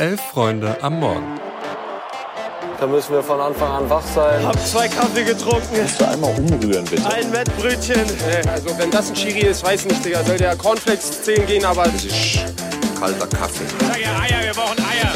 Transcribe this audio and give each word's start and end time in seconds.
Elf 0.00 0.18
Freunde 0.32 0.82
am 0.82 0.98
Morgen. 0.98 1.38
Da 2.80 2.86
müssen 2.86 3.12
wir 3.12 3.22
von 3.22 3.38
Anfang 3.38 3.70
an 3.70 3.90
wach 3.90 4.02
sein. 4.02 4.42
Hab 4.46 4.58
zwei 4.66 4.88
Kaffee 4.88 5.24
getrunken. 5.24 5.76
Kannst 5.76 6.00
du 6.00 6.08
einmal 6.08 6.34
umrühren, 6.38 6.86
bitte? 6.86 7.06
Ein 7.06 7.30
Wettbrötchen. 7.30 8.06
Also 8.50 8.78
wenn 8.78 8.90
das 8.90 9.10
ein 9.10 9.14
Chiri 9.14 9.40
ist, 9.40 9.62
weiß 9.62 9.84
nicht, 9.84 10.02
Digga. 10.02 10.24
Soll 10.24 10.38
der 10.38 10.56
Cornflakes 10.56 11.22
zählen 11.22 11.46
gehen, 11.46 11.66
aber... 11.66 11.82
Das 11.84 12.02
ist 12.02 12.38
kalter 12.98 13.26
Kaffee. 13.26 13.64
Sag 13.78 14.00
ja 14.00 14.18
Eier, 14.20 14.42
wir 14.46 14.54
brauchen 14.54 14.78
Eier. 14.78 15.12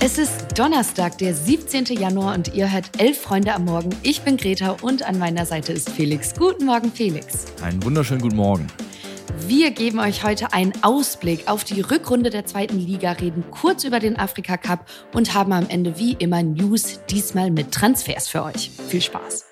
Es 0.00 0.18
ist 0.18 0.58
Donnerstag, 0.58 1.18
der 1.18 1.32
17. 1.32 1.84
Januar 1.84 2.34
und 2.34 2.52
ihr 2.52 2.72
hört 2.72 2.86
Elf 2.98 3.20
Freunde 3.20 3.54
am 3.54 3.64
Morgen. 3.64 3.90
Ich 4.02 4.22
bin 4.22 4.38
Greta 4.38 4.74
und 4.82 5.08
an 5.08 5.20
meiner 5.20 5.46
Seite 5.46 5.72
ist 5.72 5.88
Felix. 5.90 6.34
Guten 6.36 6.64
Morgen, 6.64 6.90
Felix. 6.90 7.44
Einen 7.62 7.80
wunderschönen 7.84 8.22
guten 8.22 8.34
Morgen. 8.34 8.66
Wir 9.34 9.70
geben 9.70 9.98
euch 9.98 10.24
heute 10.24 10.52
einen 10.52 10.72
Ausblick 10.82 11.48
auf 11.48 11.64
die 11.64 11.80
Rückrunde 11.80 12.30
der 12.30 12.46
zweiten 12.46 12.78
Liga, 12.78 13.12
reden 13.12 13.44
kurz 13.50 13.84
über 13.84 14.00
den 14.00 14.18
Afrika 14.18 14.56
Cup 14.56 14.86
und 15.12 15.34
haben 15.34 15.52
am 15.52 15.68
Ende 15.68 15.98
wie 15.98 16.12
immer 16.12 16.42
News, 16.42 17.00
diesmal 17.10 17.50
mit 17.50 17.72
Transfers 17.72 18.28
für 18.28 18.42
euch. 18.44 18.70
Viel 18.88 19.02
Spaß. 19.02 19.46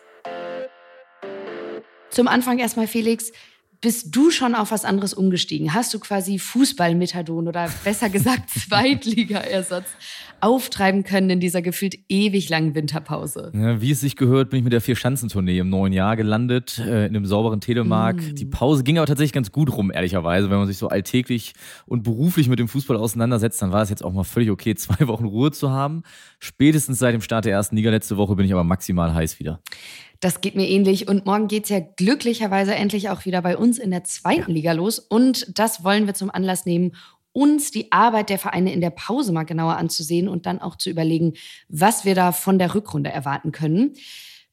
Zum 2.11 2.29
Anfang 2.29 2.59
erstmal, 2.59 2.87
Felix. 2.87 3.33
Bist 3.85 4.17
du 4.17 4.31
schon 4.31 4.55
auf 4.55 4.71
was 4.71 4.87
anderes 4.87 5.13
umgestiegen? 5.13 5.75
Hast 5.75 5.93
du 5.93 5.99
quasi 5.99 6.39
Fußballmethadon 6.39 7.47
oder 7.47 7.69
besser 7.85 8.09
gesagt 8.09 8.49
Zweitliga-Ersatz 8.59 9.85
auftreiben 10.41 11.05
können 11.05 11.29
in 11.29 11.39
dieser 11.39 11.61
gefühlt 11.61 11.99
ewig 12.09 12.49
langen 12.49 12.75
Winterpause? 12.75 13.53
Ja, 13.55 13.83
wie 13.83 13.91
es 13.91 14.01
sich 14.01 14.17
gehört, 14.17 14.49
bin 14.49 14.61
ich 14.61 14.65
mit 14.65 14.73
der 14.73 14.81
Vier-Schanzentournee 14.81 15.59
im 15.59 15.69
neuen 15.69 15.93
Jahr 15.93 16.17
gelandet, 16.17 16.79
äh, 16.79 17.05
in 17.05 17.15
einem 17.15 17.27
sauberen 17.27 17.61
Telemark. 17.61 18.17
Mm. 18.17 18.35
Die 18.37 18.47
Pause 18.47 18.85
ging 18.85 18.97
aber 18.97 19.07
tatsächlich 19.07 19.35
ganz 19.35 19.53
gut 19.53 19.71
rum, 19.77 19.93
ehrlicherweise. 19.93 20.49
Wenn 20.49 20.57
man 20.57 20.67
sich 20.67 20.79
so 20.79 20.89
alltäglich 20.89 21.53
und 21.85 22.05
beruflich 22.05 22.49
mit 22.49 22.59
dem 22.59 22.69
Fußball 22.69 22.97
auseinandersetzt, 22.97 23.61
dann 23.61 23.71
war 23.71 23.83
es 23.83 23.91
jetzt 23.91 24.03
auch 24.03 24.15
mal 24.15 24.25
völlig 24.25 24.51
okay, 24.51 24.75
zwei 24.77 25.07
Wochen 25.09 25.27
Ruhe 25.27 25.53
zu 25.53 25.71
haben. 25.71 26.05
Spätestens 26.39 26.99
seit 26.99 27.13
dem 27.13 27.21
Start 27.21 27.45
der 27.45 27.53
ersten 27.53 27.77
Liga 27.77 27.91
letzte 27.91 28.17
Woche 28.17 28.35
bin 28.35 28.47
ich 28.47 28.53
aber 28.55 28.65
maximal 28.65 29.13
heiß 29.13 29.41
wieder. 29.41 29.61
Das 30.25 30.41
geht 30.41 30.55
mir 30.55 30.67
ähnlich. 30.67 31.07
Und 31.07 31.27
morgen 31.27 31.49
geht 31.49 31.65
es 31.65 31.69
ja 31.69 31.81
glücklicherweise 31.81 32.75
endlich 32.75 33.11
auch 33.11 33.27
wieder 33.27 33.43
bei 33.43 33.59
uns 33.59 33.79
in 33.79 33.91
der 33.91 34.05
zweiten 34.05 34.53
Liga 34.53 34.73
los. 34.73 34.99
Und 34.99 35.59
das 35.59 35.85
wollen 35.85 36.07
wir 36.07 36.15
zum 36.15 36.31
Anlass 36.31 36.65
nehmen, 36.65 36.97
uns 37.33 37.73
die 37.73 37.93
Arbeit 37.93 38.31
der 38.31 38.39
Vereine 38.39 38.73
in 38.73 38.81
der 38.81 38.89
Pause 38.89 39.35
mal 39.35 39.43
genauer 39.43 39.77
anzusehen 39.77 40.27
und 40.27 40.47
dann 40.47 40.63
auch 40.63 40.77
zu 40.77 40.89
überlegen, 40.89 41.35
was 41.69 42.07
wir 42.07 42.15
da 42.15 42.33
von 42.33 42.59
der 42.59 42.75
Rückrunde 42.75 43.11
erwarten 43.11 43.53
können 43.53 43.97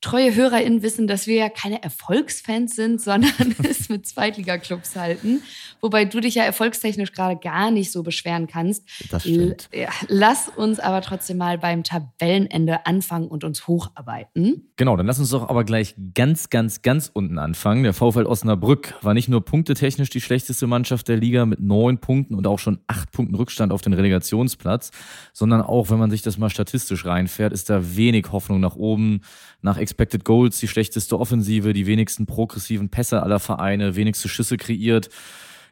treue 0.01 0.35
HörerInnen 0.35 0.81
wissen, 0.81 1.07
dass 1.07 1.27
wir 1.27 1.35
ja 1.35 1.49
keine 1.49 1.81
Erfolgsfans 1.83 2.75
sind, 2.75 2.99
sondern 2.99 3.31
es 3.63 3.87
mit 3.87 4.07
Zweitliga-Clubs 4.07 4.95
halten. 4.95 5.41
Wobei 5.79 6.05
du 6.05 6.19
dich 6.19 6.35
ja 6.35 6.43
erfolgstechnisch 6.43 7.11
gerade 7.13 7.39
gar 7.39 7.71
nicht 7.71 7.91
so 7.91 8.03
beschweren 8.03 8.47
kannst. 8.47 8.83
Das 9.09 9.23
stimmt. 9.23 9.69
Lass 10.07 10.49
uns 10.49 10.79
aber 10.79 11.01
trotzdem 11.01 11.37
mal 11.37 11.57
beim 11.57 11.83
Tabellenende 11.83 12.85
anfangen 12.85 13.27
und 13.27 13.43
uns 13.43 13.67
hocharbeiten. 13.67 14.71
Genau, 14.75 14.97
dann 14.97 15.05
lass 15.05 15.19
uns 15.19 15.29
doch 15.29 15.49
aber 15.49 15.63
gleich 15.63 15.95
ganz, 16.15 16.49
ganz, 16.49 16.81
ganz 16.81 17.09
unten 17.13 17.37
anfangen. 17.37 17.83
Der 17.83 17.93
VfL 17.93 18.25
Osnabrück 18.25 18.95
war 19.01 19.13
nicht 19.13 19.29
nur 19.29 19.45
punktetechnisch 19.45 20.09
die 20.09 20.21
schlechteste 20.21 20.65
Mannschaft 20.65 21.07
der 21.07 21.17
Liga 21.17 21.45
mit 21.45 21.59
neun 21.59 21.99
Punkten 21.99 22.35
und 22.35 22.47
auch 22.47 22.59
schon 22.59 22.79
acht 22.87 23.11
Punkten 23.11 23.35
Rückstand 23.35 23.71
auf 23.71 23.81
den 23.81 23.93
Relegationsplatz, 23.93 24.91
sondern 25.33 25.61
auch, 25.61 25.89
wenn 25.91 25.99
man 25.99 26.09
sich 26.09 26.23
das 26.23 26.37
mal 26.39 26.49
statistisch 26.49 27.05
reinfährt, 27.05 27.53
ist 27.53 27.69
da 27.69 27.95
wenig 27.95 28.31
Hoffnung 28.31 28.59
nach 28.59 28.75
oben 28.75 29.21
nach 29.61 29.77
Expected 29.91 30.23
Goals 30.23 30.57
die 30.59 30.69
schlechteste 30.69 31.19
Offensive, 31.19 31.73
die 31.73 31.85
wenigsten 31.85 32.25
progressiven 32.25 32.89
Pässe 32.89 33.21
aller 33.23 33.39
Vereine, 33.39 33.97
wenigste 33.97 34.29
Schüsse 34.29 34.55
kreiert. 34.55 35.09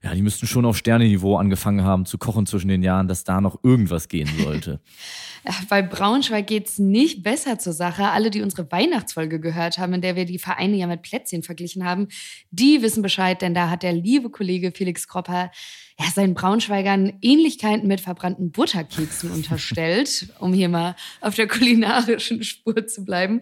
Ja, 0.03 0.13
die 0.13 0.21
müssten 0.21 0.47
schon 0.47 0.65
auf 0.65 0.77
Sterneniveau 0.77 1.37
angefangen 1.37 1.83
haben 1.83 2.05
zu 2.05 2.17
kochen 2.17 2.45
zwischen 2.45 2.69
den 2.69 2.83
Jahren, 2.83 3.07
dass 3.07 3.25
da 3.25 3.41
noch 3.41 3.63
irgendwas 3.63 4.07
gehen 4.07 4.29
sollte. 4.41 4.79
Bei 5.69 5.81
Braunschweig 5.81 6.47
geht 6.47 6.67
es 6.67 6.79
nicht 6.79 7.23
besser 7.23 7.59
zur 7.59 7.73
Sache. 7.73 8.09
Alle, 8.09 8.29
die 8.29 8.41
unsere 8.41 8.69
Weihnachtsfolge 8.71 9.39
gehört 9.39 9.77
haben, 9.77 9.93
in 9.93 10.01
der 10.01 10.15
wir 10.15 10.25
die 10.25 10.39
Vereine 10.39 10.77
ja 10.77 10.87
mit 10.87 11.01
Plätzchen 11.01 11.43
verglichen 11.43 11.85
haben, 11.85 12.07
die 12.51 12.81
wissen 12.81 13.01
Bescheid, 13.01 13.41
denn 13.41 13.53
da 13.53 13.69
hat 13.69 13.83
der 13.83 13.93
liebe 13.93 14.29
Kollege 14.29 14.71
Felix 14.73 15.07
Kropper 15.07 15.51
ja, 15.99 16.05
seinen 16.13 16.33
Braunschweigern 16.33 17.13
Ähnlichkeiten 17.21 17.87
mit 17.87 17.99
verbrannten 17.99 18.51
Butterkeksen 18.51 19.31
unterstellt, 19.31 20.29
um 20.39 20.53
hier 20.53 20.69
mal 20.69 20.95
auf 21.19 21.35
der 21.35 21.47
kulinarischen 21.47 22.43
Spur 22.43 22.87
zu 22.87 23.03
bleiben. 23.03 23.41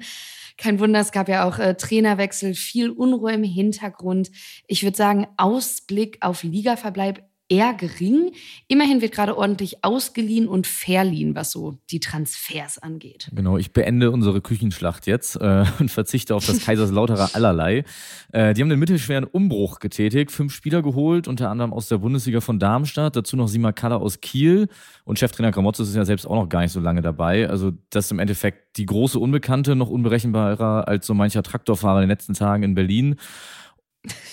Kein 0.58 0.80
Wunder, 0.80 1.00
es 1.00 1.12
gab 1.12 1.30
ja 1.30 1.48
auch 1.48 1.60
äh, 1.60 1.76
Trainerwechsel, 1.76 2.56
viel 2.56 2.90
Unruhe 2.90 3.34
im 3.34 3.44
Hintergrund. 3.44 4.32
Ich 4.66 4.84
würde 4.84 4.98
sagen, 4.98 5.28
Ausblick 5.38 6.18
auf 6.22 6.42
Ligaverbleib 6.42 7.24
eher 7.50 7.74
gering. 7.74 8.32
Immerhin 8.68 9.02
wird 9.02 9.14
gerade 9.14 9.38
ordentlich 9.38 9.84
ausgeliehen 9.84 10.48
und 10.48 10.68
verliehen, 10.68 11.36
was 11.36 11.52
so 11.52 11.78
die 11.90 12.00
Transfers 12.00 12.78
angeht. 12.78 13.30
Genau, 13.34 13.58
ich 13.58 13.72
beende 13.72 14.12
unsere 14.12 14.42
Küchenschlacht 14.42 15.08
jetzt 15.08 15.36
äh, 15.38 15.66
und 15.80 15.90
verzichte 15.90 16.36
auf 16.36 16.46
das 16.46 16.60
Kaiserslauterer 16.66 17.32
allerlei. 17.34 17.84
Äh, 18.32 18.54
die 18.54 18.62
haben 18.62 18.70
den 18.70 18.80
mittelschweren 18.80 19.24
Umbruch 19.24 19.80
getätigt, 19.80 20.32
fünf 20.32 20.54
Spieler 20.54 20.82
geholt, 20.82 21.28
unter 21.28 21.50
anderem 21.50 21.74
aus 21.74 21.88
der 21.88 22.00
Bundesliga 22.00 22.42
von 22.42 22.60
Darmstadt, 22.60 23.16
dazu 23.16 23.38
noch 23.38 23.48
Sima 23.48 23.72
Kalla 23.72 23.98
aus 23.98 24.20
Kiel 24.22 24.68
und 25.06 25.20
Cheftrainer 25.20 25.52
Gramozis 25.52 25.90
ist 25.90 25.96
ja 25.96 26.06
selbst 26.06 26.26
auch 26.26 26.36
noch 26.36 26.50
gar 26.50 26.62
nicht 26.62 26.72
so 26.72 26.80
lange 26.80 27.02
dabei. 27.02 27.50
Also 27.50 27.72
das 27.90 28.06
ist 28.06 28.12
im 28.12 28.20
Endeffekt 28.20 28.78
die 28.78 28.86
große 28.86 29.20
Unbekannte, 29.20 29.76
noch 29.76 29.90
unberechenbarer 29.90 30.88
als 30.88 31.08
so 31.08 31.14
mancher 31.14 31.44
Traktorfahrer 31.44 32.00
in 32.00 32.04
den 32.04 32.10
letzten 32.10 32.34
Tagen 32.34 32.64
in 32.64 32.76
Berlin. 32.76 33.16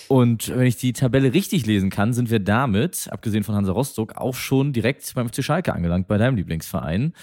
Und 0.07 0.49
wenn 0.49 0.67
ich 0.67 0.77
die 0.77 0.93
Tabelle 0.93 1.33
richtig 1.33 1.65
lesen 1.65 1.89
kann, 1.89 2.13
sind 2.13 2.29
wir 2.29 2.39
damit, 2.39 3.07
abgesehen 3.11 3.43
von 3.43 3.55
Hansa 3.55 3.71
Rostock, 3.71 4.17
auch 4.17 4.35
schon 4.35 4.73
direkt 4.73 5.13
beim 5.15 5.29
FC 5.29 5.43
Schalke 5.43 5.73
angelangt, 5.73 6.07
bei 6.07 6.17
deinem 6.17 6.35
Lieblingsverein. 6.35 7.13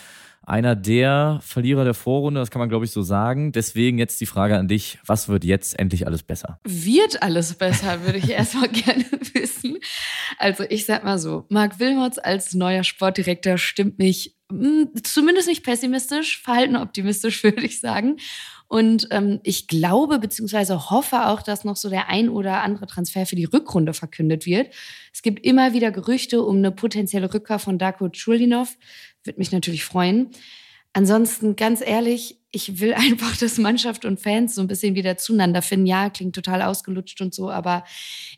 Einer 0.44 0.74
der 0.74 1.38
Verlierer 1.40 1.84
der 1.84 1.94
Vorrunde, 1.94 2.40
das 2.40 2.50
kann 2.50 2.58
man 2.58 2.68
glaube 2.68 2.84
ich 2.84 2.90
so 2.90 3.02
sagen. 3.02 3.52
Deswegen 3.52 3.98
jetzt 3.98 4.20
die 4.20 4.26
Frage 4.26 4.58
an 4.58 4.66
dich, 4.66 4.98
was 5.06 5.28
wird 5.28 5.44
jetzt 5.44 5.78
endlich 5.78 6.04
alles 6.06 6.24
besser? 6.24 6.58
Wird 6.64 7.22
alles 7.22 7.54
besser, 7.54 8.04
würde 8.04 8.18
ich 8.18 8.28
erstmal 8.30 8.68
gerne 8.68 9.04
wissen. 9.34 9.78
Also 10.38 10.64
ich 10.68 10.84
sag 10.84 11.04
mal 11.04 11.18
so, 11.18 11.46
Marc 11.48 11.78
Wilmots 11.78 12.18
als 12.18 12.54
neuer 12.54 12.82
Sportdirektor 12.82 13.56
stimmt 13.56 14.00
mich 14.00 14.36
hm, 14.50 14.90
zumindest 15.02 15.48
nicht 15.48 15.64
pessimistisch, 15.64 16.42
verhalten 16.42 16.76
optimistisch, 16.76 17.42
würde 17.44 17.62
ich 17.62 17.80
sagen. 17.80 18.16
Und 18.72 19.08
ähm, 19.10 19.38
ich 19.42 19.68
glaube 19.68 20.18
bzw. 20.18 20.72
hoffe 20.88 21.26
auch, 21.26 21.42
dass 21.42 21.62
noch 21.62 21.76
so 21.76 21.90
der 21.90 22.08
ein 22.08 22.30
oder 22.30 22.62
andere 22.62 22.86
Transfer 22.86 23.26
für 23.26 23.36
die 23.36 23.44
Rückrunde 23.44 23.92
verkündet 23.92 24.46
wird. 24.46 24.72
Es 25.12 25.20
gibt 25.20 25.44
immer 25.44 25.74
wieder 25.74 25.90
Gerüchte 25.90 26.42
um 26.42 26.56
eine 26.56 26.72
potenzielle 26.72 27.34
Rückkehr 27.34 27.58
von 27.58 27.76
Darko 27.76 28.08
Chulinov. 28.08 28.78
Würde 29.24 29.38
mich 29.38 29.52
natürlich 29.52 29.84
freuen. 29.84 30.30
Ansonsten, 30.94 31.54
ganz 31.54 31.82
ehrlich, 31.84 32.38
ich 32.50 32.80
will 32.80 32.94
einfach, 32.96 33.36
dass 33.36 33.58
Mannschaft 33.58 34.06
und 34.06 34.18
Fans 34.18 34.54
so 34.54 34.62
ein 34.62 34.68
bisschen 34.68 34.94
wieder 34.94 35.18
zueinander 35.18 35.60
finden. 35.60 35.84
Ja, 35.84 36.08
klingt 36.08 36.34
total 36.34 36.62
ausgelutscht 36.62 37.20
und 37.20 37.34
so, 37.34 37.50
aber 37.50 37.84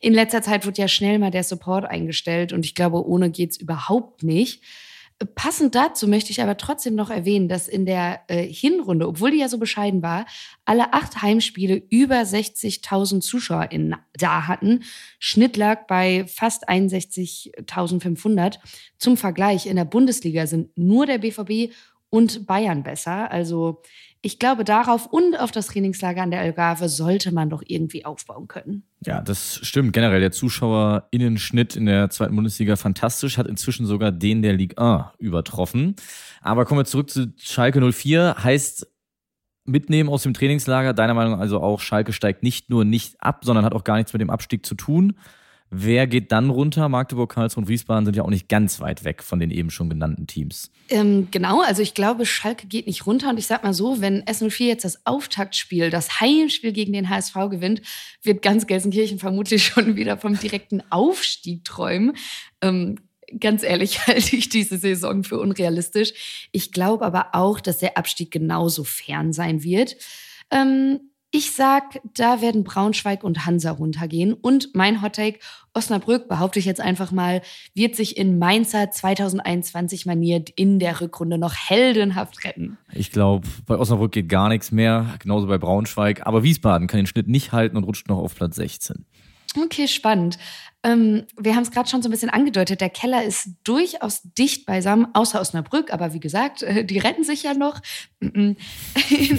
in 0.01 0.15
letzter 0.15 0.43
Zeit 0.43 0.67
wird 0.67 0.79
ja 0.79 0.89
schnell 0.89 1.21
mal 1.21 1.31
der 1.31 1.45
Support 1.45 1.85
eingestellt 1.85 2.53
und 2.53 2.65
ich 2.65 2.75
glaube, 2.75 3.07
ohne 3.07 3.31
geht's 3.31 3.57
überhaupt 3.57 4.25
nicht. 4.25 4.65
Passend 5.37 5.77
dazu 5.77 6.09
möchte 6.09 6.33
ich 6.33 6.43
aber 6.43 6.57
trotzdem 6.57 6.97
noch 6.97 7.09
erwähnen, 7.09 7.49
dass 7.49 7.69
in 7.69 7.87
der 7.87 8.23
äh, 8.27 8.43
Hinrunde, 8.43 9.07
obwohl 9.07 9.31
die 9.31 9.39
ja 9.39 9.49
so 9.49 9.59
bescheiden 9.59 10.03
war, 10.03 10.27
alle 10.65 10.93
acht 10.93 11.23
Heimspiele 11.23 11.81
über 11.89 12.17
60.000 12.17 13.21
ZuschauerInnen 13.21 13.95
da 14.15 14.49
hatten. 14.49 14.83
Schnitt 15.21 15.57
lag 15.57 15.87
bei 15.87 16.27
fast 16.27 16.69
61.500. 16.69 18.59
Zum 18.99 19.17
Vergleich, 19.17 19.67
in 19.67 19.77
der 19.77 19.85
Bundesliga 19.85 20.49
sind 20.49 20.77
nur 20.77 21.07
der 21.07 21.19
BVB 21.19 21.73
und 22.11 22.47
Bayern 22.47 22.83
besser. 22.83 23.31
Also 23.31 23.83
ich 24.25 24.39
glaube, 24.39 24.65
darauf 24.65 25.07
und 25.07 25.39
auf 25.39 25.53
das 25.53 25.67
Trainingslager 25.67 26.23
an 26.23 26.31
der 26.31 26.41
Algarve 26.41 26.89
sollte 26.89 27.31
man 27.31 27.51
doch 27.51 27.63
irgendwie 27.67 28.07
aufbauen 28.07 28.49
können. 28.49 28.83
Ja, 29.05 29.21
das 29.21 29.61
stimmt. 29.63 29.93
Generell 29.93 30.21
der 30.21 30.33
Zuschauerinnenschnitt 30.33 31.77
in 31.77 31.85
der 31.85 32.09
zweiten 32.09 32.35
Bundesliga 32.35 32.77
fantastisch, 32.77 33.37
hat 33.37 33.47
inzwischen 33.47 33.85
sogar 33.85 34.13
den 34.13 34.41
der 34.41 34.55
Ligue 34.55 34.79
1 34.79 35.13
übertroffen. 35.19 35.97
Aber 36.41 36.65
kommen 36.65 36.81
wir 36.81 36.87
zurück 36.87 37.11
zu 37.11 37.35
Schalke 37.37 37.93
04. 37.93 38.37
Heißt 38.43 38.91
mitnehmen 39.67 40.09
aus 40.09 40.23
dem 40.23 40.33
Trainingslager, 40.33 40.95
deiner 40.95 41.15
Meinung 41.15 41.39
also 41.39 41.61
auch, 41.61 41.81
Schalke 41.81 42.15
steigt 42.15 42.43
nicht 42.43 42.71
nur 42.71 42.87
nicht 42.87 43.21
ab, 43.21 43.45
sondern 43.45 43.67
hat 43.67 43.75
auch 43.75 43.85
gar 43.85 43.97
nichts 43.97 44.15
mit 44.15 44.23
dem 44.23 44.31
Abstieg 44.31 44.65
zu 44.65 44.75
tun. 44.75 45.19
Wer 45.77 46.07
geht 46.07 46.31
dann 46.31 46.51
runter? 46.51 46.89
Magdeburg, 46.89 47.33
Karlsruhe 47.33 47.63
und 47.63 47.69
Wiesbaden 47.69 48.05
sind 48.05 48.15
ja 48.15 48.23
auch 48.23 48.31
nicht 48.31 48.49
ganz 48.49 48.79
weit 48.79 49.03
weg 49.03 49.25
von 49.25 49.41
den 49.41 49.51
eben 49.51 49.71
schon 49.71 49.91
genannten 49.91 50.29
Teams. 50.29 50.71
Ähm, 50.89 51.27
genau, 51.33 51.63
also 51.63 51.83
ich 51.83 51.95
glaube, 51.95 52.27
Schalke 52.27 52.69
geht 52.69 52.87
nicht 52.87 53.07
runter. 53.07 53.31
Und 53.31 53.39
ich 53.39 53.49
sag 53.49 53.65
mal 53.65 53.75
so, 53.75 54.01
wenn 54.01 54.23
S04 54.23 54.67
jetzt 54.67 54.85
das 54.85 55.05
Auftaktspiel, 55.05 55.91
das 55.91 56.21
Heimspiel 56.21 56.73
gegen 56.73 56.93
den 56.93 57.11
HSV 57.11 57.35
gewinnt, 57.51 57.83
wird 58.23 58.41
ganz 58.41 58.69
Gelsenkirchen 58.69 59.19
vermutlich 59.19 59.65
schon 59.65 59.97
wieder 59.97 60.17
vom 60.17 60.39
direkten 60.39 60.81
Aufstieg 60.91 61.65
träumen. 61.65 62.17
Ähm, 62.61 62.97
ganz 63.41 63.65
ehrlich 63.65 63.99
halte 64.07 64.37
ich 64.37 64.49
diese 64.49 64.79
Saison 64.79 65.25
für 65.25 65.41
unrealistisch. 65.41 66.49
Ich 66.53 66.71
glaube 66.71 67.05
aber 67.05 67.31
auch, 67.33 67.59
dass 67.59 67.79
der 67.79 67.99
Abstieg 67.99 68.31
genauso 68.31 68.85
fern 68.85 69.33
sein 69.33 69.65
wird. 69.65 69.97
Ähm, 70.53 71.01
Ich 71.37 71.51
sag, 71.51 72.01
da 72.17 72.41
werden 72.41 72.63
Braunschweig 72.63 73.25
und 73.25 73.45
Hansa 73.45 73.73
runtergehen. 73.73 74.35
Und 74.35 74.69
mein 74.77 75.03
Hottake, 75.03 75.41
Osnabrück, 75.73 76.29
behaupte 76.29 76.61
ich 76.61 76.65
jetzt 76.65 76.81
einfach 76.81 77.11
mal, 77.11 77.43
wird 77.75 77.97
sich 77.97 78.17
in 78.17 78.39
Mainzer 78.39 78.93
2021 78.93 80.07
maniert 80.07 80.51
in 80.51 80.79
der 80.79 81.01
Rückrunde 81.01 81.37
noch 81.37 81.57
heldenhaft 81.57 82.45
retten. 82.45 82.79
Ich 82.93 83.11
glaube, 83.11 83.49
bei 83.67 83.77
Osnabrück 83.77 84.13
geht 84.13 84.29
gar 84.29 84.49
nichts 84.49 84.71
mehr, 84.71 85.17
genauso 85.19 85.49
bei 85.49 85.59
Braunschweig. 85.59 86.25
Aber 86.25 86.45
Wiesbaden 86.45 86.87
kann 86.87 86.99
den 86.99 87.09
Schnitt 87.09 87.27
nicht 87.27 87.51
halten 87.51 87.77
und 87.77 87.83
rutscht 87.83 88.09
noch 88.09 88.19
auf 88.19 88.37
Platz 88.37 88.55
16. 88.55 89.05
Okay, 89.57 89.89
spannend. 89.89 90.39
Ähm, 90.83 91.27
wir 91.39 91.55
haben 91.55 91.63
es 91.63 91.71
gerade 91.71 91.89
schon 91.89 92.03
so 92.03 92.09
ein 92.09 92.11
bisschen 92.11 92.29
angedeutet. 92.29 92.81
Der 92.81 92.91
Keller 92.91 93.25
ist 93.25 93.51
durchaus 93.65 94.21
dicht 94.23 94.67
beisammen, 94.67 95.09
außer 95.15 95.41
Osnabrück. 95.41 95.93
Aber 95.93 96.13
wie 96.13 96.21
gesagt, 96.21 96.63
äh, 96.63 96.85
die 96.85 96.99
retten 96.99 97.25
sich 97.25 97.45
ja 97.45 97.55
noch 97.55 97.81
in 98.21 98.57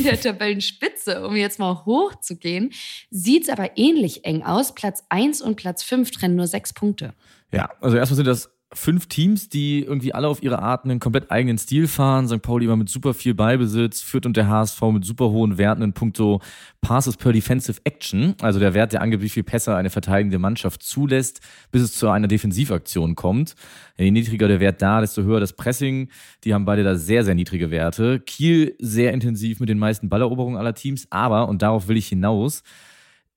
der 0.04 0.20
Tabellenspitze. 0.20 1.28
Um 1.28 1.36
jetzt 1.36 1.60
mal 1.60 1.86
hochzugehen, 1.86 2.72
sieht 3.12 3.44
es 3.44 3.50
aber 3.50 3.78
ähnlich 3.78 4.26
eng 4.26 4.44
aus. 4.44 4.74
Platz 4.74 5.04
1 5.10 5.42
und 5.42 5.56
Platz 5.56 5.84
5 5.84 6.10
trennen 6.12 6.36
nur 6.36 6.48
sechs 6.48 6.74
Punkte. 6.74 7.14
Ja, 7.52 7.70
also 7.80 7.96
erstmal 7.98 8.16
sind 8.16 8.28
das 8.28 8.50
fünf 8.74 9.08
Teams, 9.08 9.48
die 9.48 9.84
irgendwie 9.84 10.14
alle 10.14 10.28
auf 10.28 10.44
ihre 10.44 10.60
Art 10.60 10.86
einen 10.86 11.00
komplett 11.00 11.32
eigenen 11.32 11.58
Stil 11.58 11.88
fahren. 11.88 12.28
St. 12.28 12.42
Pauli 12.42 12.66
immer 12.66 12.76
mit 12.76 12.90
super 12.90 13.14
viel 13.14 13.34
Beibesitz, 13.34 14.02
führt 14.02 14.26
und 14.26 14.36
der 14.36 14.48
HSV 14.48 14.82
mit 14.92 15.06
super 15.06 15.30
hohen 15.30 15.58
Werten 15.58 15.82
in 15.82 15.94
puncto 15.94 16.42
Passes 16.82 17.18
per 17.18 17.32
Defensive 17.32 17.80
Action, 17.84 18.36
also 18.42 18.60
der 18.60 18.74
Wert, 18.74 18.94
der 18.94 19.02
angibt, 19.02 19.24
wie 19.24 19.30
viel 19.30 19.44
Pässe 19.44 19.76
eine 19.76 19.90
verteidigende 19.90 20.40
Mannschaft 20.40 20.84
zulässt, 20.84 21.42
bis 21.72 21.82
es 21.82 21.94
zu 21.94 22.10
einer 22.10 22.28
Defensivaktion 22.28 23.16
kommt. 23.16 23.56
Je 23.98 24.12
niedriger 24.12 24.48
der 24.48 24.60
Wert 24.60 24.82
da, 24.82 25.02
desto 25.02 25.24
höher 25.24 25.40
das 25.40 25.54
Pressing. 25.54 26.10
Die 26.44 26.54
haben 26.54 26.66
beide 26.66 26.84
da 26.84 26.96
sehr, 26.96 27.24
sehr 27.24 27.36
niedrige 27.36 27.72
Werte. 27.72 28.20
Kiel 28.20 28.76
sehr 28.80 29.14
intensiv 29.14 29.60
mit 29.60 29.70
den 29.70 29.80
meisten 29.80 30.10
Balleroberungen 30.10 30.60
aller 30.60 30.76
Teams, 30.76 31.08
aber, 31.10 31.48
und 31.50 31.62
darauf 31.62 31.88
will 31.88 31.98
ich 31.98 32.08
hinaus, 32.08 32.62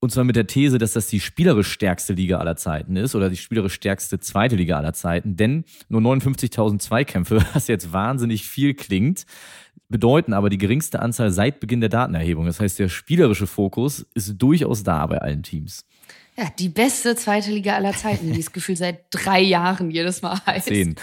und 0.01 0.13
zwar 0.13 0.25
mit 0.25 0.37
der 0.37 0.47
These, 0.47 0.79
dass 0.79 0.93
das 0.93 1.09
die 1.09 1.21
spielerisch 1.21 1.71
stärkste 1.73 2.13
Liga 2.13 2.39
aller 2.39 2.57
Zeiten 2.57 2.97
ist 2.97 3.15
oder 3.15 3.31
die 3.31 3.37
spielerisch 3.37 3.75
stärkste 3.75 4.21
zweite 4.21 4.57
Liga 4.57 4.77
aller 4.77 4.93
Zeiten. 4.93 5.37
Denn 5.37 5.65
nur 5.89 6.01
59.000 6.01 6.79
Zweikämpfe, 6.79 7.45
was 7.55 7.67
jetzt 7.67 7.93
wahnsinnig 7.93 8.47
viel 8.47 8.75
klingt, 8.75 9.27
bedeuten 9.89 10.35
aber 10.35 10.51
die 10.51 10.59
geringste 10.59 11.01
Anzahl 11.01 11.31
seit 11.31 11.61
Beginn 11.61 11.81
der 11.81 11.89
Datenerhebung. 11.89 12.47
Das 12.47 12.61
heißt, 12.61 12.79
der 12.79 12.89
spielerische 12.89 13.47
Fokus 13.47 14.07
ist 14.15 14.35
durchaus 14.39 14.83
da 14.83 15.05
bei 15.07 15.19
allen 15.19 15.43
Teams. 15.43 15.85
Ja, 16.37 16.49
die 16.57 16.69
beste 16.69 17.17
zweite 17.17 17.51
Liga 17.51 17.75
aller 17.75 17.95
Zeiten, 17.95 18.31
die 18.31 18.37
das 18.37 18.53
Gefühl 18.53 18.77
seit 18.77 19.07
drei 19.11 19.41
Jahren 19.41 19.91
jedes 19.91 20.23
Mal 20.23 20.41
heißt. 20.47 20.69
Zehn. 20.69 20.95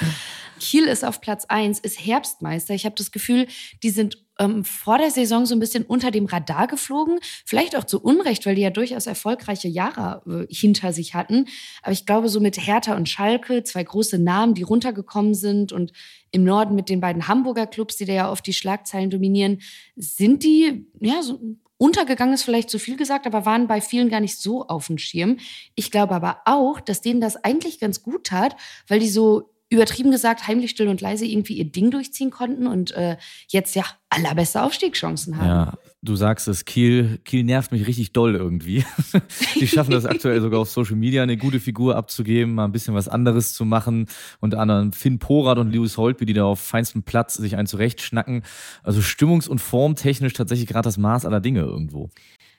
Kiel 0.60 0.86
ist 0.86 1.04
auf 1.04 1.20
Platz 1.20 1.44
1, 1.46 1.80
ist 1.80 2.06
Herbstmeister. 2.06 2.74
Ich 2.74 2.86
habe 2.86 2.96
das 2.96 3.12
Gefühl, 3.12 3.48
die 3.84 3.90
sind 3.90 4.25
ähm, 4.40 4.64
vor 4.64 4.98
der 4.98 5.12
Saison 5.12 5.46
so 5.46 5.56
ein 5.56 5.60
bisschen 5.60 5.84
unter 5.84 6.12
dem 6.12 6.26
Radar 6.26 6.68
geflogen. 6.68 7.20
Vielleicht 7.46 7.76
auch 7.76 7.84
zu 7.84 8.02
Unrecht, 8.02 8.46
weil 8.46 8.56
die 8.56 8.62
ja 8.62 8.70
durchaus 8.70 9.08
erfolgreiche 9.08 9.68
Jahre 9.68 10.22
äh, 10.50 10.54
hinter 10.54 10.94
sich 10.94 11.14
hatten. 11.14 11.48
Aber 11.82 11.92
ich 11.92 12.06
glaube, 12.06 12.30
so 12.30 12.40
mit 12.40 12.58
Hertha 12.58 12.96
und 12.96 13.10
Schalke, 13.10 13.64
zwei 13.64 13.84
große 13.84 14.20
Namen, 14.20 14.54
die 14.54 14.64
runtergekommen 14.64 15.34
sind 15.34 15.72
und 15.72 15.92
im 16.32 16.44
Norden 16.44 16.76
mit 16.76 16.90
den 16.90 17.00
beiden 17.00 17.28
Hamburger 17.28 17.68
Clubs, 17.68 17.96
die 17.96 18.06
da 18.06 18.14
ja 18.14 18.32
oft 18.32 18.46
die 18.46 18.54
Schlagzeilen 18.54 19.10
dominieren, 19.10 19.62
sind 19.96 20.44
die, 20.44 20.88
ja, 21.00 21.22
so 21.22 21.40
untergegangen 21.78 22.34
ist 22.34 22.44
vielleicht 22.44 22.70
zu 22.70 22.80
viel 22.80 22.96
gesagt, 22.96 23.26
aber 23.26 23.46
waren 23.46 23.68
bei 23.68 23.82
vielen 23.82 24.10
gar 24.10 24.22
nicht 24.22 24.40
so 24.40 24.66
auf 24.68 24.88
dem 24.88 24.98
Schirm. 24.98 25.38
Ich 25.76 25.92
glaube 25.92 26.16
aber 26.16 26.40
auch, 26.46 26.80
dass 26.80 27.02
denen 27.02 27.22
das 27.22 27.36
eigentlich 27.36 27.80
ganz 27.80 28.02
gut 28.02 28.28
tat, 28.28 28.56
weil 28.88 29.00
die 29.00 29.10
so 29.10 29.55
übertrieben 29.76 30.12
gesagt 30.12 30.48
heimlich 30.48 30.72
still 30.72 30.88
und 30.88 31.02
leise 31.02 31.26
irgendwie 31.26 31.54
ihr 31.58 31.66
Ding 31.66 31.92
durchziehen 31.92 32.32
konnten 32.32 32.68
und 32.68 32.92
äh, 32.92 33.18
jetzt 33.48 33.76
ja 33.76 33.84
allerbeste 34.10 34.64
Aufstiegschancen 34.64 35.38
haben. 35.38 35.48
Ja, 35.48 35.74
du 36.02 36.16
sagst 36.16 36.48
es, 36.48 36.66
Kiel, 36.66 37.20
Kiel 37.26 37.44
nervt 37.44 37.72
mich 37.72 37.86
richtig 37.86 38.14
doll 38.14 38.36
irgendwie. 38.36 38.86
Die 39.60 39.68
schaffen 39.68 39.92
das 39.92 40.06
aktuell 40.06 40.40
sogar 40.42 40.62
auf 40.62 40.70
Social 40.70 40.96
Media 40.96 41.24
eine 41.24 41.38
gute 41.38 41.60
Figur 41.60 41.96
abzugeben, 41.96 42.56
mal 42.56 42.66
ein 42.66 42.72
bisschen 42.72 42.94
was 42.94 43.08
anderes 43.08 43.54
zu 43.54 43.66
machen. 43.66 44.08
Unter 44.40 44.60
anderem 44.60 44.94
Finn 44.94 45.20
Porat 45.20 45.58
und 45.58 45.72
Lewis 45.72 45.98
Holtby, 45.98 46.26
die 46.26 46.34
da 46.34 46.46
auf 46.46 46.60
feinstem 46.60 47.04
Platz 47.04 47.36
sich 47.36 47.58
einen 47.58 47.68
zurechtschnacken. 47.68 48.44
Also 48.84 49.02
stimmungs- 49.02 49.50
und 49.50 49.60
formtechnisch 49.60 50.34
tatsächlich 50.34 50.68
gerade 50.68 50.88
das 50.88 50.98
Maß 50.98 51.26
aller 51.26 51.42
Dinge 51.42 51.62
irgendwo. 51.62 52.10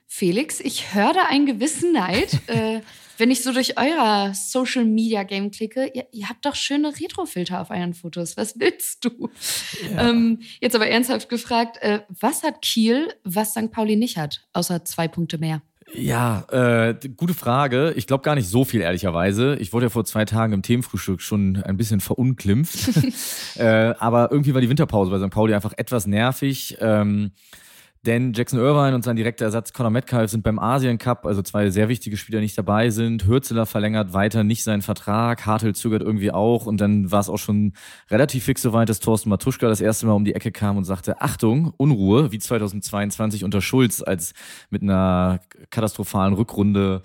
Felix, 0.06 0.60
ich 0.60 0.94
höre 0.94 1.12
da 1.12 1.24
einen 1.28 1.46
gewissen 1.46 1.92
Neid. 1.92 2.40
äh, 2.48 2.80
wenn 3.18 3.30
ich 3.30 3.42
so 3.42 3.52
durch 3.52 3.78
euer 3.78 4.32
Social 4.34 4.84
Media 4.84 5.22
Game 5.22 5.50
klicke, 5.50 5.90
ihr, 5.94 6.06
ihr 6.12 6.28
habt 6.28 6.44
doch 6.44 6.54
schöne 6.54 6.92
Retrofilter 7.00 7.60
auf 7.60 7.70
euren 7.70 7.94
Fotos. 7.94 8.36
Was 8.36 8.58
willst 8.60 9.04
du? 9.04 9.30
Ja. 9.94 10.10
Ähm, 10.10 10.40
jetzt 10.60 10.74
aber 10.74 10.88
ernsthaft 10.88 11.28
gefragt, 11.28 11.78
äh, 11.80 12.00
was 12.08 12.42
hat 12.42 12.62
Kiel, 12.62 13.08
was 13.24 13.52
St. 13.52 13.70
Pauli 13.70 13.96
nicht 13.96 14.18
hat, 14.18 14.46
außer 14.52 14.84
zwei 14.84 15.08
Punkte 15.08 15.38
mehr? 15.38 15.62
Ja, 15.94 16.44
äh, 16.50 16.94
gute 17.16 17.34
Frage. 17.34 17.94
Ich 17.96 18.06
glaube 18.06 18.22
gar 18.22 18.34
nicht 18.34 18.48
so 18.48 18.64
viel, 18.64 18.80
ehrlicherweise. 18.80 19.56
Ich 19.60 19.72
wurde 19.72 19.86
ja 19.86 19.90
vor 19.90 20.04
zwei 20.04 20.24
Tagen 20.24 20.52
im 20.52 20.62
Themenfrühstück 20.62 21.22
schon 21.22 21.62
ein 21.62 21.76
bisschen 21.76 22.00
verunglimpft. 22.00 22.90
äh, 23.56 23.94
aber 23.98 24.30
irgendwie 24.32 24.52
war 24.52 24.60
die 24.60 24.68
Winterpause 24.68 25.10
bei 25.10 25.18
St. 25.18 25.30
Pauli 25.30 25.54
einfach 25.54 25.74
etwas 25.76 26.06
nervig. 26.06 26.76
Ähm, 26.80 27.30
denn 28.06 28.32
Jackson 28.32 28.60
Irvine 28.60 28.94
und 28.94 29.02
sein 29.02 29.16
direkter 29.16 29.46
Ersatz 29.46 29.72
Conor 29.72 29.90
Metcalf 29.90 30.30
sind 30.30 30.42
beim 30.42 30.58
Asien 30.58 30.98
Cup, 30.98 31.26
also 31.26 31.42
zwei 31.42 31.70
sehr 31.70 31.88
wichtige 31.88 32.16
Spieler, 32.16 32.40
nicht 32.40 32.56
dabei 32.56 32.90
sind. 32.90 33.26
Hürzeler 33.26 33.66
verlängert 33.66 34.12
weiter 34.12 34.44
nicht 34.44 34.62
seinen 34.62 34.82
Vertrag, 34.82 35.44
Hartl 35.44 35.74
zögert 35.74 36.02
irgendwie 36.02 36.30
auch 36.30 36.66
und 36.66 36.80
dann 36.80 37.10
war 37.10 37.20
es 37.20 37.28
auch 37.28 37.38
schon 37.38 37.72
relativ 38.10 38.44
fix 38.44 38.62
soweit, 38.62 38.88
dass 38.88 39.00
Thorsten 39.00 39.28
Matuschka 39.28 39.68
das 39.68 39.80
erste 39.80 40.06
Mal 40.06 40.12
um 40.12 40.24
die 40.24 40.34
Ecke 40.34 40.52
kam 40.52 40.76
und 40.76 40.84
sagte, 40.84 41.20
Achtung, 41.20 41.72
Unruhe, 41.76 42.32
wie 42.32 42.38
2022 42.38 43.44
unter 43.44 43.60
Schulz, 43.60 44.02
als 44.02 44.32
mit 44.70 44.82
einer 44.82 45.40
katastrophalen 45.70 46.34
Rückrunde 46.34 47.02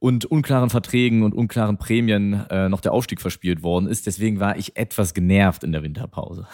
und 0.00 0.24
unklaren 0.24 0.70
Verträgen 0.70 1.22
und 1.22 1.34
unklaren 1.34 1.76
Prämien 1.76 2.46
äh, 2.50 2.68
noch 2.68 2.80
der 2.80 2.92
Aufstieg 2.92 3.20
verspielt 3.20 3.62
worden 3.62 3.86
ist. 3.86 4.06
Deswegen 4.06 4.40
war 4.40 4.56
ich 4.56 4.76
etwas 4.76 5.14
genervt 5.14 5.62
in 5.62 5.72
der 5.72 5.82
Winterpause. 5.82 6.46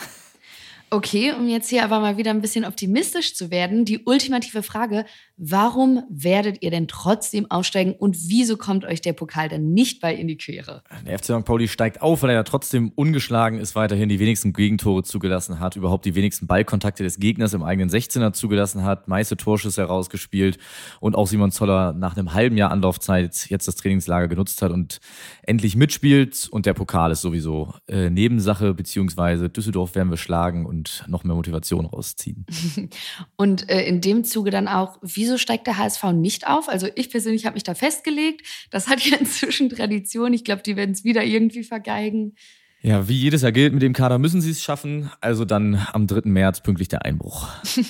Okay, 0.89 1.33
um 1.33 1.49
jetzt 1.49 1.69
hier 1.69 1.83
aber 1.83 1.99
mal 1.99 2.17
wieder 2.17 2.31
ein 2.31 2.41
bisschen 2.41 2.65
optimistisch 2.65 3.35
zu 3.35 3.51
werden, 3.51 3.85
die 3.85 4.05
ultimative 4.05 4.63
Frage, 4.63 5.05
warum 5.37 6.05
werdet 6.09 6.63
ihr 6.63 6.71
denn 6.71 6.87
trotzdem 6.87 7.51
aussteigen 7.51 7.93
und 7.93 8.17
wieso 8.29 8.57
kommt 8.57 8.85
euch 8.85 9.01
der 9.01 9.13
Pokal 9.13 9.49
denn 9.49 9.75
nicht 9.75 10.01
bei 10.01 10.15
in 10.15 10.29
die 10.29 10.37
Quere? 10.37 10.85
Der 11.05 11.19
FC 11.19 11.25
St. 11.25 11.45
Pauli 11.45 11.67
steigt 11.67 12.03
auf, 12.03 12.23
weil 12.23 12.31
er 12.31 12.37
ja 12.37 12.43
trotzdem 12.45 12.93
ungeschlagen 12.95 13.59
ist, 13.59 13.75
weiterhin 13.75 14.09
die 14.09 14.21
wenigsten 14.21 14.53
Gegentore 14.53 15.03
zugelassen 15.03 15.59
hat, 15.59 15.75
überhaupt 15.75 16.05
die 16.05 16.15
wenigsten 16.15 16.47
Ballkontakte 16.47 17.03
des 17.03 17.19
Gegners 17.19 17.53
im 17.53 17.65
eigenen 17.65 17.91
16er 17.91 18.33
zugelassen 18.33 18.85
hat, 18.85 19.09
meiste 19.09 19.37
Torschüsse 19.37 19.83
herausgespielt 19.83 20.57
und 21.01 21.17
auch 21.17 21.27
Simon 21.27 21.51
Zoller 21.51 21.95
nach 21.95 22.17
einem 22.17 22.33
halben 22.33 22.57
Jahr 22.57 22.71
Anlaufzeit 22.71 23.47
jetzt 23.49 23.67
das 23.67 23.75
Trainingslager 23.75 24.29
genutzt 24.29 24.63
hat 24.63 24.71
und 24.71 25.01
endlich 25.43 25.75
mitspielt 25.75 26.49
und 26.51 26.65
der 26.65 26.75
Pokal 26.75 27.11
ist 27.11 27.23
sowieso 27.23 27.75
äh, 27.89 28.09
Nebensache, 28.09 28.73
beziehungsweise 28.73 29.51
Düsseldorf 29.51 29.97
werden 29.97 30.11
wir 30.11 30.17
schlagen 30.17 30.65
und 30.65 30.86
und 30.87 31.09
noch 31.09 31.25
mehr 31.25 31.35
Motivation 31.35 31.87
rausziehen. 31.87 32.47
Und 33.37 33.69
äh, 33.69 33.85
in 33.87 34.01
dem 34.01 34.25
Zuge 34.25 34.51
dann 34.51 34.69
auch, 34.69 34.99
wieso 35.03 35.39
steigt 35.39 35.67
der 35.67 35.79
HSV 35.79 36.05
nicht 36.13 36.47
auf? 36.47 36.69
Also 36.69 36.89
ich 36.95 37.11
persönlich 37.11 37.47
habe 37.47 37.55
mich 37.55 37.65
da 37.65 37.75
festgelegt. 37.75 38.47
Das 38.71 38.89
hat 38.89 39.01
ja 39.01 39.17
inzwischen 39.21 39.69
Tradition. 39.69 40.33
Ich 40.33 40.45
glaube, 40.45 40.63
die 40.63 40.77
werden 40.77 40.93
es 40.93 41.05
wieder 41.05 41.25
irgendwie 41.25 41.65
vergeigen. 41.65 42.35
Ja, 42.83 43.09
wie 43.09 43.17
jedes 43.17 43.43
Jahr 43.43 43.53
gilt, 43.53 43.73
mit 43.73 43.83
dem 43.83 43.93
Kader 43.93 44.19
müssen 44.19 44.41
sie 44.41 44.51
es 44.51 44.63
schaffen. 44.63 45.11
Also 45.21 45.45
dann 45.45 45.87
am 45.93 46.07
3. 46.07 46.23
März 46.25 46.61
pünktlich 46.61 46.89
der 46.89 47.05
Einbruch. 47.05 47.49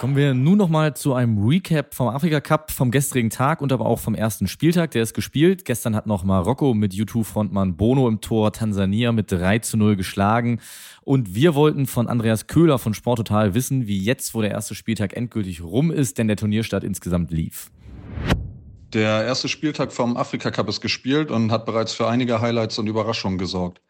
Kommen 0.00 0.16
wir 0.16 0.32
nun 0.32 0.56
nochmal 0.56 0.96
zu 0.96 1.12
einem 1.12 1.46
Recap 1.46 1.94
vom 1.94 2.08
Afrika 2.08 2.40
Cup 2.40 2.70
vom 2.70 2.90
gestrigen 2.90 3.28
Tag 3.28 3.60
und 3.60 3.70
aber 3.70 3.84
auch 3.84 3.98
vom 3.98 4.14
ersten 4.14 4.48
Spieltag. 4.48 4.92
Der 4.92 5.02
ist 5.02 5.12
gespielt. 5.12 5.66
Gestern 5.66 5.94
hat 5.94 6.06
noch 6.06 6.24
Marokko 6.24 6.72
mit 6.72 6.94
U2-Frontmann 6.94 7.76
Bono 7.76 8.08
im 8.08 8.22
Tor 8.22 8.50
Tansania 8.50 9.12
mit 9.12 9.30
3 9.30 9.58
zu 9.58 9.76
0 9.76 9.96
geschlagen. 9.96 10.58
Und 11.02 11.34
wir 11.34 11.54
wollten 11.54 11.86
von 11.86 12.08
Andreas 12.08 12.46
Köhler 12.46 12.78
von 12.78 12.94
Sporttotal 12.94 13.52
wissen, 13.52 13.86
wie 13.88 13.98
jetzt, 13.98 14.32
wo 14.32 14.40
der 14.40 14.52
erste 14.52 14.74
Spieltag 14.74 15.14
endgültig 15.14 15.62
rum 15.62 15.90
ist, 15.90 16.16
denn 16.16 16.28
der 16.28 16.38
Turnierstart 16.38 16.82
insgesamt 16.82 17.30
lief. 17.30 17.70
Der 18.94 19.26
erste 19.26 19.48
Spieltag 19.48 19.92
vom 19.92 20.16
Afrika 20.16 20.50
Cup 20.50 20.70
ist 20.70 20.80
gespielt 20.80 21.30
und 21.30 21.52
hat 21.52 21.66
bereits 21.66 21.92
für 21.92 22.08
einige 22.08 22.40
Highlights 22.40 22.78
und 22.78 22.86
Überraschungen 22.86 23.36
gesorgt. 23.36 23.82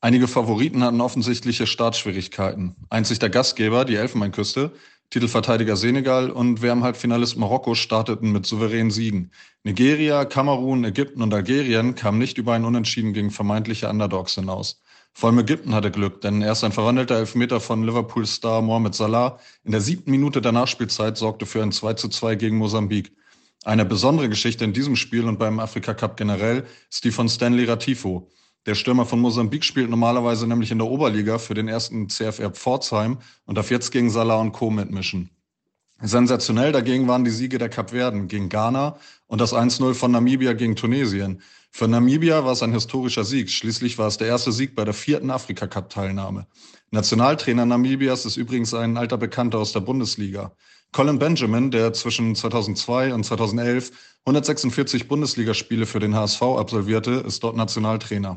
Einige 0.00 0.28
Favoriten 0.28 0.84
hatten 0.84 1.00
offensichtliche 1.00 1.66
Startschwierigkeiten. 1.66 2.76
Einzig 2.88 3.18
der 3.18 3.30
Gastgeber, 3.30 3.84
die 3.84 3.96
Elfenbeinküste, 3.96 4.72
Titelverteidiger 5.10 5.76
Senegal 5.76 6.30
und 6.30 6.60
WM-Halbfinalist 6.60 7.38
Marokko 7.38 7.74
starteten 7.74 8.30
mit 8.30 8.44
souveränen 8.44 8.90
Siegen. 8.90 9.30
Nigeria, 9.64 10.26
Kamerun, 10.26 10.84
Ägypten 10.84 11.22
und 11.22 11.32
Algerien 11.32 11.94
kamen 11.94 12.18
nicht 12.18 12.36
über 12.36 12.52
ein 12.52 12.66
Unentschieden 12.66 13.14
gegen 13.14 13.30
vermeintliche 13.30 13.88
Underdogs 13.88 14.34
hinaus. 14.34 14.82
Vor 15.14 15.30
allem 15.30 15.38
Ägypten 15.38 15.74
hatte 15.74 15.90
Glück, 15.90 16.20
denn 16.20 16.42
erst 16.42 16.62
ein 16.62 16.72
verwandelter 16.72 17.16
Elfmeter 17.16 17.58
von 17.58 17.84
Liverpool-Star 17.84 18.60
Mohamed 18.60 18.94
Salah 18.94 19.38
in 19.64 19.72
der 19.72 19.80
siebten 19.80 20.10
Minute 20.10 20.42
der 20.42 20.52
Nachspielzeit 20.52 21.16
sorgte 21.16 21.46
für 21.46 21.62
ein 21.62 21.72
2 21.72 21.94
zu 21.94 22.10
2 22.10 22.34
gegen 22.34 22.58
Mosambik. 22.58 23.10
Eine 23.64 23.86
besondere 23.86 24.28
Geschichte 24.28 24.64
in 24.64 24.74
diesem 24.74 24.94
Spiel 24.94 25.24
und 25.24 25.38
beim 25.38 25.58
Afrika 25.58 25.94
Cup 25.94 26.18
generell 26.18 26.66
ist 26.90 27.04
die 27.04 27.12
von 27.12 27.30
Stanley 27.30 27.64
Ratifo. 27.64 28.28
Der 28.66 28.74
Stürmer 28.74 29.06
von 29.06 29.20
Mosambik 29.20 29.64
spielt 29.64 29.88
normalerweise 29.88 30.46
nämlich 30.46 30.70
in 30.70 30.78
der 30.78 30.88
Oberliga 30.88 31.38
für 31.38 31.54
den 31.54 31.68
ersten 31.68 32.08
CFR 32.08 32.50
Pforzheim 32.50 33.18
und 33.46 33.56
darf 33.56 33.70
jetzt 33.70 33.92
gegen 33.92 34.10
Salah 34.10 34.40
und 34.40 34.52
Co. 34.52 34.70
mitmischen. 34.70 35.30
Sensationell 36.00 36.70
dagegen 36.70 37.08
waren 37.08 37.24
die 37.24 37.30
Siege 37.30 37.58
der 37.58 37.68
Kapverden 37.68 38.28
gegen 38.28 38.48
Ghana 38.48 38.98
und 39.26 39.40
das 39.40 39.52
1-0 39.52 39.94
von 39.94 40.12
Namibia 40.12 40.52
gegen 40.52 40.76
Tunesien. 40.76 41.42
Für 41.70 41.88
Namibia 41.88 42.44
war 42.44 42.52
es 42.52 42.62
ein 42.62 42.72
historischer 42.72 43.24
Sieg. 43.24 43.50
Schließlich 43.50 43.98
war 43.98 44.06
es 44.06 44.16
der 44.16 44.28
erste 44.28 44.52
Sieg 44.52 44.76
bei 44.76 44.84
der 44.84 44.94
vierten 44.94 45.30
Afrika-Cup-Teilnahme. 45.30 46.46
Nationaltrainer 46.90 47.66
Namibias 47.66 48.26
ist 48.26 48.36
übrigens 48.36 48.74
ein 48.74 48.96
alter 48.96 49.18
Bekannter 49.18 49.58
aus 49.58 49.72
der 49.72 49.80
Bundesliga. 49.80 50.52
Colin 50.92 51.18
Benjamin, 51.18 51.70
der 51.70 51.92
zwischen 51.92 52.34
2002 52.34 53.12
und 53.12 53.24
2011 53.24 53.90
146 54.28 55.08
Bundesligaspiele 55.08 55.86
für 55.86 56.00
den 56.00 56.14
HSV 56.14 56.42
absolvierte, 56.42 57.12
ist 57.12 57.42
dort 57.42 57.56
Nationaltrainer. 57.56 58.36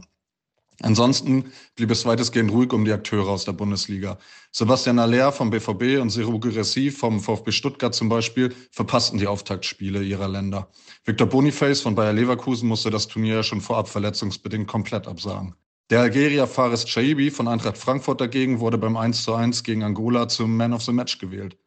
Ansonsten 0.82 1.52
blieb 1.76 1.92
es 1.92 2.06
weitestgehend 2.06 2.50
ruhig 2.50 2.72
um 2.72 2.86
die 2.86 2.94
Akteure 2.94 3.28
aus 3.28 3.44
der 3.44 3.52
Bundesliga. 3.52 4.18
Sebastian 4.54 5.00
Aller 5.00 5.34
vom 5.34 5.50
BVB 5.50 6.02
und 6.02 6.10
Seru 6.10 6.40
Guressi 6.40 6.92
vom 6.92 7.20
VfB 7.20 7.52
Stuttgart 7.52 7.94
zum 7.94 8.08
Beispiel 8.08 8.56
verpassten 8.72 9.20
die 9.20 9.28
Auftaktspiele 9.28 10.02
ihrer 10.02 10.30
Länder. 10.30 10.70
Victor 11.04 11.28
Boniface 11.28 11.82
von 11.82 11.94
Bayer 11.94 12.14
Leverkusen 12.14 12.70
musste 12.70 12.90
das 12.90 13.10
Turnier 13.10 13.44
schon 13.44 13.60
vorab 13.60 13.90
verletzungsbedingt 13.90 14.68
komplett 14.68 15.08
absagen. 15.08 15.56
Der 15.90 16.00
Algerier 16.00 16.48
Fares 16.48 16.86
Chaibi 16.86 17.32
von 17.32 17.50
Eintracht 17.50 17.78
Frankfurt 17.78 18.22
dagegen 18.22 18.62
wurde 18.62 18.78
beim 18.78 18.96
1:1 18.96 19.64
gegen 19.64 19.84
Angola 19.84 20.30
zum 20.30 20.56
Man 20.56 20.72
of 20.72 20.84
the 20.84 20.94
Match 20.94 21.18
gewählt. 21.18 21.58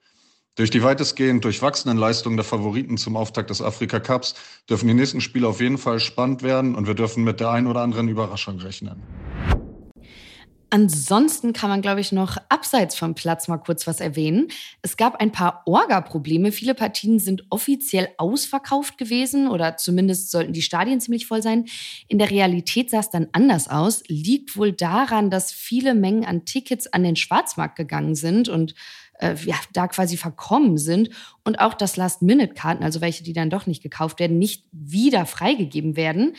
Durch 0.57 0.71
die 0.71 0.85
weitestgehend 0.85 1.45
durchwachsenen 1.45 1.99
Leistungen 1.99 2.37
der 2.37 2.45
Favoriten 2.45 2.97
zum 2.97 3.17
Auftakt 3.17 3.51
des 3.51 3.61
Afrika 3.61 3.99
Cups 3.99 4.35
dürfen 4.71 4.87
die 4.87 4.95
nächsten 4.95 5.21
Spiele 5.21 5.49
auf 5.49 5.61
jeden 5.61 5.79
Fall 5.79 5.99
spannend 5.99 6.45
werden 6.45 6.77
und 6.77 6.87
wir 6.87 6.95
dürfen 6.95 7.25
mit 7.25 7.41
der 7.41 7.51
ein 7.51 7.67
oder 7.67 7.81
anderen 7.81 8.07
Überraschung 8.09 8.61
rechnen. 8.61 9.03
Ansonsten 10.71 11.53
kann 11.53 11.71
man, 11.71 11.83
glaube 11.83 12.01
ich, 12.01 12.11
noch 12.11 12.37
abseits 12.49 12.97
vom 12.97 13.15
Platz 13.15 13.47
mal 13.47 13.59
kurz 13.59 13.87
was 13.87 14.01
erwähnen. 14.01 14.49
Es 14.83 14.97
gab 14.97 15.21
ein 15.21 15.31
paar 15.31 15.63
Orga-Probleme. 15.67 16.51
Viele 16.51 16.75
Partien 16.75 17.21
sind 17.21 17.45
offiziell 17.51 18.09
ausverkauft 18.17 18.99
gewesen 18.99 19.49
oder 19.49 19.77
zumindest 19.77 20.33
sollten 20.33 20.53
die 20.53 20.63
Stadien 20.63 21.01
ziemlich 21.01 21.27
voll 21.27 21.43
sein. 21.43 21.67
In 22.09 22.19
der 22.19 22.31
Realität 22.31 22.91
sah 22.91 22.99
es 22.99 23.11
dann 23.11 23.29
anders 23.31 23.69
aus. 23.69 24.03
Liegt 24.09 24.57
wohl 24.57 24.73
daran, 24.73 25.31
dass 25.31 25.53
viele 25.53 25.95
Mengen 25.95 26.25
an 26.25 26.45
Tickets 26.45 26.89
an 26.89 27.05
den 27.05 27.15
Schwarzmarkt 27.15 27.77
gegangen 27.77 28.17
sind 28.17 28.49
und 28.49 28.75
äh, 29.21 29.35
ja, 29.45 29.57
da 29.73 29.89
quasi 29.89 30.17
verkommen 30.17 30.79
sind 30.79 31.11
und 31.45 31.61
auch, 31.61 31.75
dass 31.75 31.97
Last-Minute-Karten, 31.97 32.85
also 32.85 33.01
welche, 33.01 33.25
die 33.25 33.33
dann 33.33 33.51
doch 33.51 33.67
nicht 33.67 33.83
gekauft 33.83 34.19
werden, 34.21 34.39
nicht 34.39 34.67
wieder 34.73 35.27
freigegeben 35.27 35.97
werden. 35.97 36.37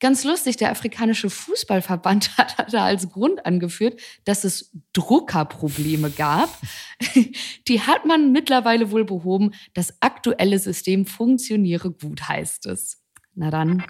Ganz 0.00 0.22
lustig, 0.22 0.56
der 0.56 0.70
afrikanische 0.70 1.28
Fußballverband 1.28 2.38
hat 2.38 2.72
da 2.72 2.84
als 2.84 3.10
Grund 3.10 3.44
angeführt, 3.44 4.00
dass 4.24 4.44
es 4.44 4.72
Druckerprobleme 4.92 6.10
gab. 6.10 6.50
Die 7.68 7.80
hat 7.80 8.04
man 8.04 8.32
mittlerweile 8.32 8.90
wohl 8.90 9.04
behoben. 9.04 9.52
Das 9.74 9.94
aktuelle 10.00 10.58
System 10.58 11.04
funktioniere 11.06 11.90
gut, 11.90 12.28
heißt 12.28 12.66
es. 12.66 13.02
Na 13.34 13.50
dann. 13.50 13.84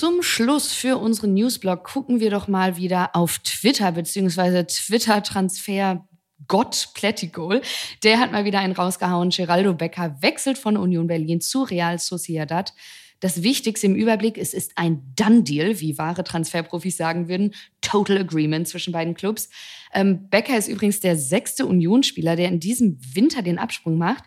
Zum 0.00 0.22
Schluss 0.22 0.72
für 0.72 0.96
unseren 0.96 1.34
Newsblog 1.34 1.84
gucken 1.84 2.20
wir 2.20 2.30
doch 2.30 2.48
mal 2.48 2.78
wieder 2.78 3.14
auf 3.14 3.38
Twitter 3.40 3.92
beziehungsweise 3.92 4.66
Twitter-Transfer 4.66 6.08
Gott 6.48 6.88
Plättigol. 6.94 7.60
Der 8.02 8.18
hat 8.18 8.32
mal 8.32 8.46
wieder 8.46 8.60
einen 8.60 8.72
rausgehauen. 8.72 9.28
Geraldo 9.28 9.74
Becker 9.74 10.16
wechselt 10.22 10.56
von 10.56 10.78
Union 10.78 11.06
Berlin 11.06 11.42
zu 11.42 11.64
Real 11.64 11.98
Sociedad. 11.98 12.72
Das 13.20 13.42
Wichtigste 13.42 13.88
im 13.88 13.94
Überblick 13.94 14.38
ist, 14.38 14.54
ist 14.54 14.72
ein 14.76 15.02
Done-Deal, 15.16 15.80
wie 15.80 15.98
wahre 15.98 16.24
Transferprofis 16.24 16.96
sagen 16.96 17.28
würden. 17.28 17.52
Total 17.82 18.16
Agreement 18.16 18.68
zwischen 18.68 18.94
beiden 18.94 19.12
Clubs. 19.12 19.50
Ähm, 19.92 20.30
Becker 20.30 20.56
ist 20.56 20.68
übrigens 20.68 21.00
der 21.00 21.16
sechste 21.16 21.66
Unionsspieler, 21.66 22.36
der 22.36 22.48
in 22.48 22.58
diesem 22.58 22.98
Winter 23.12 23.42
den 23.42 23.58
Absprung 23.58 23.98
macht. 23.98 24.24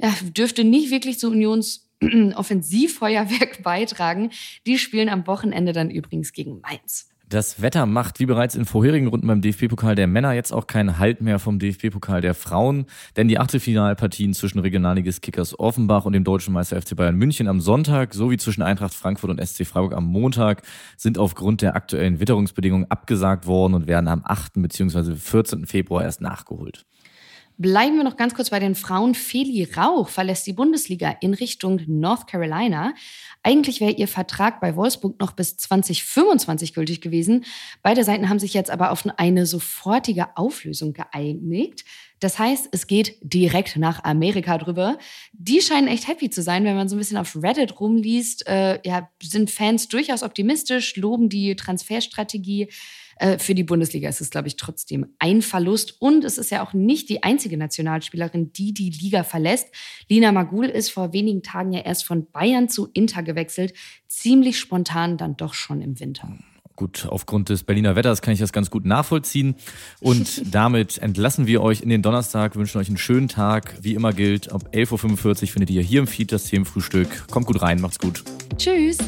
Ja, 0.00 0.12
dürfte 0.36 0.64
nicht 0.64 0.90
wirklich 0.90 1.20
zu 1.20 1.30
Unions 1.30 1.91
Offensivfeuerwerk 2.36 3.62
beitragen. 3.62 4.30
Die 4.66 4.78
spielen 4.78 5.08
am 5.08 5.26
Wochenende 5.26 5.72
dann 5.72 5.90
übrigens 5.90 6.32
gegen 6.32 6.60
Mainz. 6.60 7.12
Das 7.32 7.62
Wetter 7.62 7.86
macht, 7.86 8.20
wie 8.20 8.26
bereits 8.26 8.54
in 8.54 8.66
vorherigen 8.66 9.06
Runden 9.06 9.26
beim 9.26 9.40
DFB-Pokal 9.40 9.94
der 9.94 10.06
Männer, 10.06 10.34
jetzt 10.34 10.52
auch 10.52 10.66
keinen 10.66 10.98
Halt 10.98 11.22
mehr 11.22 11.38
vom 11.38 11.58
DFB-Pokal 11.58 12.20
der 12.20 12.34
Frauen. 12.34 12.84
Denn 13.16 13.26
die 13.26 13.38
Achtelfinalpartien 13.38 14.34
zwischen 14.34 14.58
Regionalligist 14.58 15.22
Kickers 15.22 15.58
Offenbach 15.58 16.04
und 16.04 16.12
dem 16.12 16.24
deutschen 16.24 16.52
Meister 16.52 16.78
FC 16.82 16.94
Bayern 16.94 17.16
München 17.16 17.48
am 17.48 17.62
Sonntag 17.62 18.12
sowie 18.12 18.36
zwischen 18.36 18.60
Eintracht 18.60 18.92
Frankfurt 18.92 19.30
und 19.30 19.42
SC 19.42 19.66
Freiburg 19.66 19.94
am 19.94 20.04
Montag 20.04 20.60
sind 20.98 21.16
aufgrund 21.16 21.62
der 21.62 21.74
aktuellen 21.74 22.20
Witterungsbedingungen 22.20 22.90
abgesagt 22.90 23.46
worden 23.46 23.72
und 23.72 23.86
werden 23.86 24.08
am 24.08 24.20
8. 24.26 24.52
bzw. 24.56 25.14
14. 25.14 25.64
Februar 25.64 26.02
erst 26.02 26.20
nachgeholt. 26.20 26.84
Bleiben 27.62 27.96
wir 27.96 28.02
noch 28.02 28.16
ganz 28.16 28.34
kurz 28.34 28.50
bei 28.50 28.58
den 28.58 28.74
Frauen. 28.74 29.14
Feli 29.14 29.68
Rauch 29.76 30.08
verlässt 30.08 30.48
die 30.48 30.52
Bundesliga 30.52 31.14
in 31.20 31.32
Richtung 31.32 31.80
North 31.86 32.26
Carolina. 32.26 32.92
Eigentlich 33.44 33.80
wäre 33.80 33.92
ihr 33.92 34.08
Vertrag 34.08 34.60
bei 34.60 34.74
Wolfsburg 34.74 35.20
noch 35.20 35.30
bis 35.30 35.58
2025 35.58 36.74
gültig 36.74 37.00
gewesen. 37.00 37.44
Beide 37.80 38.02
Seiten 38.02 38.28
haben 38.28 38.40
sich 38.40 38.52
jetzt 38.52 38.68
aber 38.68 38.90
auf 38.90 39.04
eine 39.16 39.46
sofortige 39.46 40.36
Auflösung 40.36 40.92
geeinigt. 40.92 41.84
Das 42.18 42.40
heißt, 42.40 42.68
es 42.72 42.88
geht 42.88 43.16
direkt 43.20 43.76
nach 43.76 44.02
Amerika 44.02 44.58
drüber. 44.58 44.98
Die 45.32 45.60
scheinen 45.60 45.86
echt 45.86 46.08
happy 46.08 46.30
zu 46.30 46.42
sein, 46.42 46.64
wenn 46.64 46.74
man 46.74 46.88
so 46.88 46.96
ein 46.96 46.98
bisschen 46.98 47.16
auf 47.16 47.36
Reddit 47.40 47.78
rumliest. 47.78 48.44
Äh, 48.48 48.80
ja, 48.84 49.08
sind 49.22 49.52
Fans 49.52 49.86
durchaus 49.86 50.24
optimistisch, 50.24 50.96
loben 50.96 51.28
die 51.28 51.54
Transferstrategie. 51.54 52.68
Äh, 53.22 53.38
für 53.38 53.54
die 53.54 53.62
Bundesliga 53.62 54.08
ist 54.08 54.20
es, 54.20 54.30
glaube 54.30 54.48
ich, 54.48 54.56
trotzdem 54.56 55.06
ein 55.20 55.42
Verlust. 55.42 55.94
Und 56.00 56.24
es 56.24 56.38
ist 56.38 56.50
ja 56.50 56.64
auch 56.64 56.72
nicht 56.72 57.08
die 57.08 57.22
einzige 57.22 57.56
Nationalspielerin, 57.56 58.52
die 58.52 58.74
die 58.74 58.90
Liga 58.90 59.22
verlässt. 59.22 59.68
Lina 60.08 60.32
Magul 60.32 60.66
ist 60.66 60.90
vor 60.90 61.12
wenigen 61.12 61.44
Tagen 61.44 61.72
ja 61.72 61.80
erst 61.80 62.04
von 62.04 62.26
Bayern 62.32 62.68
zu 62.68 62.88
Inter 62.92 63.22
gewechselt. 63.22 63.74
Ziemlich 64.08 64.58
spontan 64.58 65.18
dann 65.18 65.36
doch 65.36 65.54
schon 65.54 65.82
im 65.82 66.00
Winter. 66.00 66.36
Gut, 66.74 67.06
aufgrund 67.08 67.48
des 67.48 67.62
Berliner 67.62 67.94
Wetters 67.94 68.22
kann 68.22 68.34
ich 68.34 68.40
das 68.40 68.52
ganz 68.52 68.70
gut 68.70 68.84
nachvollziehen. 68.84 69.54
Und 70.00 70.42
damit 70.52 70.98
entlassen 70.98 71.46
wir 71.46 71.62
euch 71.62 71.80
in 71.80 71.90
den 71.90 72.02
Donnerstag, 72.02 72.56
wünschen 72.56 72.80
euch 72.80 72.88
einen 72.88 72.98
schönen 72.98 73.28
Tag. 73.28 73.76
Wie 73.82 73.94
immer 73.94 74.12
gilt, 74.12 74.50
ab 74.50 74.70
11.45 74.72 75.42
Uhr 75.42 75.48
findet 75.48 75.70
ihr 75.70 75.82
hier 75.82 76.00
im 76.00 76.08
Feed 76.08 76.32
das 76.32 76.44
Themenfrühstück. 76.46 77.28
Kommt 77.30 77.46
gut 77.46 77.62
rein, 77.62 77.80
macht's 77.80 78.00
gut. 78.00 78.24
Tschüss. 78.56 78.98